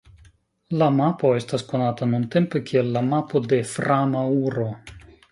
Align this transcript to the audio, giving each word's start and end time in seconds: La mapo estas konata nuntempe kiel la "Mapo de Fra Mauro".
La 0.81 0.85
mapo 0.93 1.29
estas 1.41 1.65
konata 1.73 2.07
nuntempe 2.13 2.61
kiel 2.69 2.89
la 2.95 3.03
"Mapo 3.11 3.41
de 3.51 3.59
Fra 3.73 3.99
Mauro". 4.15 4.65